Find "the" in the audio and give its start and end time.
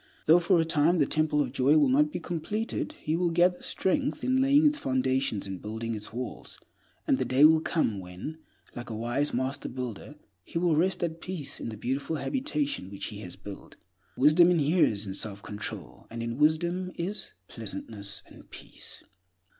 0.97-1.05, 7.19-7.23, 11.69-11.77